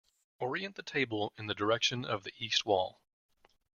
Orient 0.39 0.77
the 0.77 0.81
table 0.81 1.31
in 1.37 1.45
the 1.45 1.53
direction 1.53 2.05
of 2.05 2.23
the 2.23 2.33
east 2.39 2.65
wall. 2.65 3.03